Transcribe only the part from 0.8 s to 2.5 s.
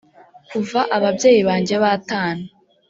ababyeyi banjye batana